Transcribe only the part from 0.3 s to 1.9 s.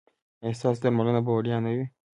ایا ستاسو درملنه به وړیا نه وي؟